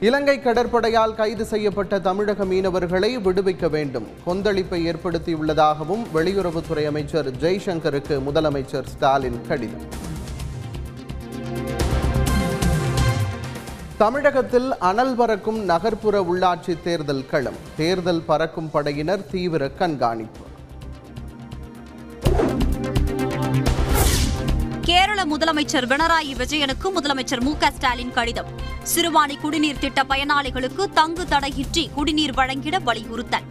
[0.00, 4.06] இலங்கை கடற்படையால் கைது செய்யப்பட்ட தமிழக மீனவர்களை விடுவிக்க வேண்டும்.
[4.26, 9.86] கொந்தளிப்பை ஏற்படுத்தியுள்ளதாகவும் வெளியுறவுத்துறை அமைச்சர் ஜெய்சங்கருக்கு முதலமைச்சர் ஸ்டாலின் கடிதம்.
[13.98, 17.58] தமிழகத்தில் அனல் பறக்கும் நகர்ப்புற உள்ளாட்சி தேர்தல் களம்.
[17.76, 20.39] தேர்தல் பறக்கும் படையினர் தீவிர கண்காணிப்பு.
[24.90, 28.46] கேரள முதலமைச்சர் பினராயி விஜயனுக்கு முதலமைச்சர் மு ஸ்டாலின் கடிதம்.
[28.94, 33.42] சிறுவாணி குடிநீர் திட்ட பயனாளிகளுக்கு தங்கு தடையின்றி குடிநீர் வழங்கிட வலியுறுத்தல்.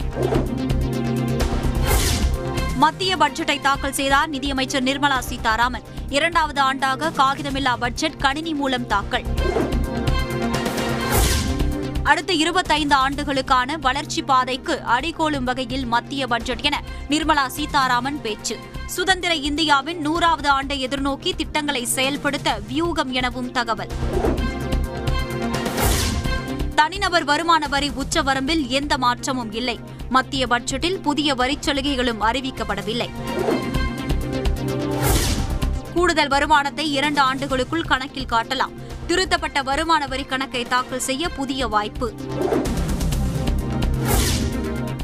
[2.75, 5.81] மத்திய பட்ஜெட்டை தாக்கல் செய்தார் நிதியமைச்சர் நிர்மலா சீதாராமன்.
[6.09, 9.23] இரண்டாவது ஆண்டாக காகிதமில்லா பட்ஜெட் கணினி மூலம் தாக்கல்.
[12.09, 18.57] அடுத்த இருபத்தைந்து ஆண்டுகளுக்கான வளர்ச்சி பாதைக்கு அடிகோலும் வகையில் மத்திய பட்ஜெட் என நிர்மலா சீதாராமன் பேச்சு.
[18.85, 23.91] சுதந்திர இந்தியாவின் நூறாவது ஆண்டை எதிர்நோக்கி திட்டங்களை செயல்படுத்த வியூகம் எனவும் தகவல்.
[26.75, 29.79] தனிநபர் வருமான வரி உச்சவரம்பில் எந்த மாற்றமும் இல்லை.
[30.09, 33.09] மத்திய பட்ஜெட்டில் புதிய வரிச் சலுகைகளும் அறிவிக்கப்படவில்லை.
[35.93, 38.87] கூடுதல் வருமானத்தை இரண்டு ஆண்டுகளுக்குள் கணக்கில் காட்டலாம்.
[39.09, 42.13] திருத்தப்பட்ட வருமான வரி கணக்கை தாக்கல் செய்ய புதிய வாய்ப்பு.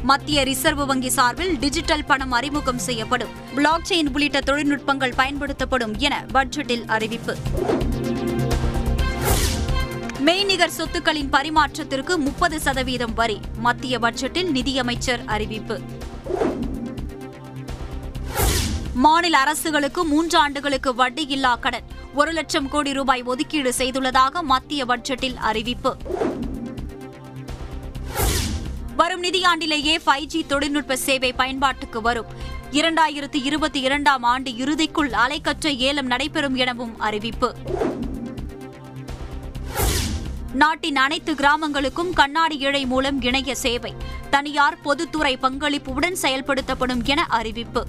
[0.02, 3.28] மத்திய ரிசர்வ் வங்கி சார்பில் டிஜிட்டல் பணம் அறிமுகம் செய்யப்படும்.
[3.54, 7.36] பிளாக் செயின் உள்ளிட்ட தொழில்நுட்பங்கள் பயன்படுத்தப்படும் என பட்ஜெட்டில் அறிவிப்பு.
[10.24, 15.80] மெய்நிகர் சொத்துக்களின் பரிமாற்றத்திற்கு முப்பது சதவீதம் வரி மத்திய பட்ஜெட்டில் நிதியமைச்சர் அறிவிப்பு.
[18.94, 25.96] மாநில அரசுகளுக்கு மூன்று ஆண்டுகளுக்கு வட்டியில்லா கடன் ஒரு லட்சம் கோடி ரூபாய் ஒதுக்கீடு செய்துள்ளதாக மத்திய பட்ஜெட்டில் அறிவிப்பு.
[28.96, 32.26] வரும் நிதியாண்டிலேயே ஃபைவ் ஜி தொழில்நுட்ப சேவை பயன்பாட்டுக்கு வரும்.
[32.70, 37.54] இரண்டாயிரத்து இருபத்தி இரண்டாம் ஆண்டு இறுதிக்குள் அலைக்கற்ற ஏலம் நடைபெறும் எனவும் அறிவிப்பு.
[40.52, 43.94] நாட்டின் அனைத்து கிராமங்களுக்கும் கண்ணாடி இழை மூலம் இணைய சேவை.
[44.30, 47.86] தனியார் பொதுத்துறை பங்களிப்புடன் செயல்படுத்தப்படும் என அறிவிப்பு.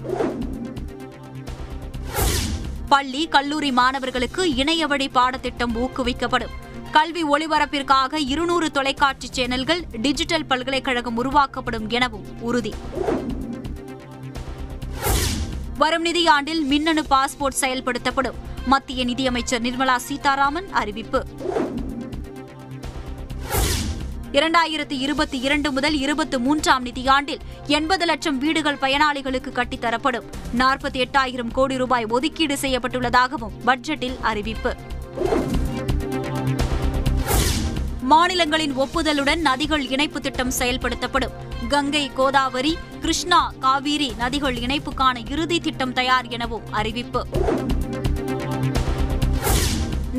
[2.87, 6.53] பள்ளி கல்லூரி மாணவர்களுக்கு இணையவழி பாடத்திட்டம் ஊக்குவிக்கப்படும்.
[6.91, 12.73] கல்வி ஒளிபரப்பிற்காக இருநூறு தொலைக்காட்சி சேனல்கள் டிஜிட்டல் பல்கலைக்கழகம் உருவாக்கப்படும் எனவும் உறுதி.
[15.77, 18.37] வரும் நிதியாண்டில் மின்னணு பாஸ்போர்ட் செயல்படுத்தப்படும்.
[18.65, 21.25] மத்திய நிதியமைச்சர் நிர்மலா சீதாராமன் அறிவிப்பு.
[24.31, 30.23] இரண்டாயிரத்து இருபத்தி இரண்டு முதல் இருபத்தி மூன்றாம் நிதியாண்டில் எண்பது லட்சம் வீடுகள் பயனாளிகளுக்கு கட்டித்தரப்படும்.
[30.57, 34.75] நாற்பத்தி எட்டாயிரம் கோடி ரூபாய் ஒதுக்கீடு செய்யப்பட்டுள்ளதாகவும் பட்ஜெட்டில் அறிவிப்பு.
[38.01, 41.33] மாநிலங்களின் ஒப்புதலுடன் நதிகள் இணைப்பு திட்டம் செயல்படுத்தப்படும்.
[41.69, 47.27] கங்கை கோதாவரி கிருஷ்ணா காவிரி நதிகள் இணைப்புக்கான இறுதி திட்டம் தயார் எனவும் அறிவிப்பு.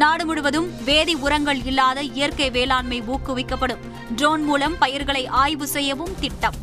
[0.01, 3.81] நாடு முழுவதும் வேதி உரங்கள் இல்லாத இயற்கை வேளாண்மை ஊக்குவிக்கப்படும்.
[4.17, 6.55] ட்ரோன் மூலம் பயிர்களை ஆய்வு செய்யவும் திட்டம்.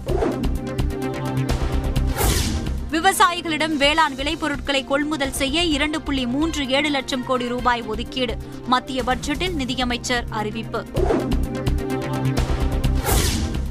[2.92, 9.54] விவசாயிகளிடம் வேளாண் விளைபொருட்களை கொள்முதல் செய்ய இரண்டு புள்ளி மூன்று ஏழு லட்சம் கோடி ரூபாய் ஒதுக்கீடு மத்திய பட்ஜெட்டில்
[9.54, 10.86] நிதியமைச்சர் அறிவிப்பு.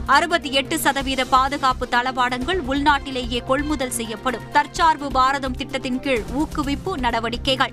[0.07, 4.43] அறுபத்தி எட்டு சதவீத பாதுகாப்பு தளவாடங்கள் உள்நாட்டிலேயே கொள்முதல் செய்யப்படும்.
[4.53, 7.73] தற்சார்பு பாரதம் திட்டத்தின் கீழ் ஊக்குவிப்பு நடவடிக்கைகள்.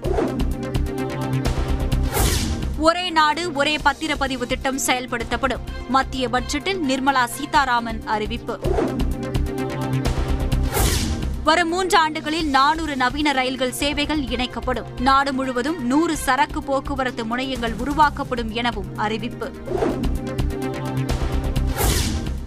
[2.81, 5.59] ஒரே நாடு ஒரே பத்திரப்பதிவு திட்டம் செயல்படுத்தப்படும்.
[5.89, 8.59] மத்திய பட்ஜெட்டில் நிர்மலா சீதாராமன் அறிவிப்பு.
[11.43, 14.99] வரும் மூன்று ஆண்டுகளில் நானூறு நவீன ரயில்கள் சேவைகள் இணைக்கப்படும்.
[14.99, 19.51] நாடு முழுவதும் நூறு சரக்கு போக்குவரத்து முனையங்கள் உருவாக்கப்படும் எனவும் அறிவிப்பு.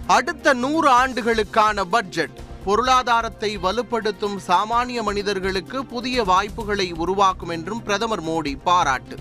[0.07, 2.39] அடுத்த நூறு ஆண்டுகளுக்கான பட்ஜெட்.
[2.65, 9.17] பொருளாதாரத்தை வலுப்படுத்தும் சாமானிய மனிதர்களுக்கு புதிய வாய்ப்புகளை உருவாக்கும் என்றும் பிரதமர் மோடி பாராட்டு.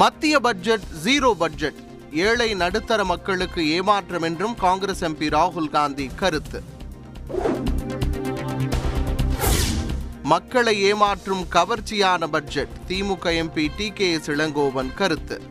[0.00, 1.78] மத்திய பட்ஜெட் ஜீரோ பட்ஜெட்
[2.12, 6.62] ஏழை நடுத்தர மக்களுக்கு ஏமாற்றம் என்றும் காங்கிரஸ் எம்பி ராகுல் காந்தி கருத்து.
[10.22, 15.42] மக்களை ஏமாற்றும் கவர்ச்சியான budget DMK MP T K S Elangovan கருத்து.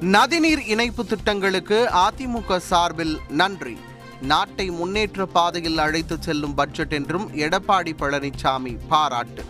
[0.00, 3.76] நதிநீர் இணைப்பு திட்டங்களுக்கு அதிமுக சார்பில் நன்றி.
[4.20, 9.44] நாட்டை முன்னேற்ற பாதையில் அழைத்துச் செல்லும் பட்ஜெட் என்றும் எடப்பாடி பழனிசாமி பாராட்டு.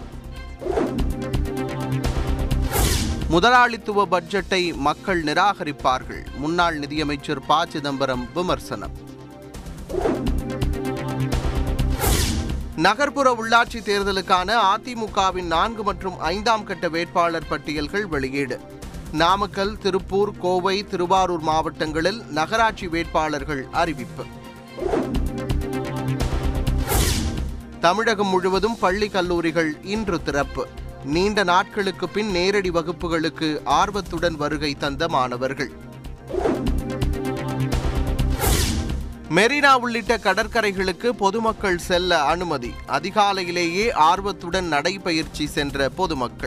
[3.28, 6.26] முதலாளித்துவ பட்ஜெட்டை மக்கள் நிராகரிப்பார்கள்.
[6.36, 7.66] முன்னாள் நிதியமைச்சர் ப.
[7.66, 8.90] சிதம்பரம் விமர்சனம்.
[12.76, 18.60] நகர்ப்புற உள்ளாட்சி தேர்தலுக்கான அதிமுகவின் நான்கு மற்றும் ஐந்தாம் கட்ட வேட்பாளர் பட்டியல்கள் வெளியீடு.
[19.12, 24.24] நாமக்கல் திருப்பூர் கோவை திருவாரூர் மாவட்டங்களில் நகராட்சி வேட்பாளர்கள் அறிவிப்பு.
[27.84, 30.68] தமிழகம் முழுவதும் பள்ளி கல்லூரிகள் இன்று திறப்பு.
[31.04, 35.70] நீண்ட நாட்களுக்கு பின் நேரடி வகுப்புகளுக்கு ஆர்வத்துடன் வருகை தந்த மாணவர்கள்.
[39.34, 42.72] மெரினா உள்ளிட்ட கடற்கரைகளுக்கு பொதுமக்கள் செல்ல அனுமதி.
[42.88, 46.42] அதிகாலையிலேயே ஆர்வத்துடன் நடைபயிற்சி சென்ற பொதுமக்கள்.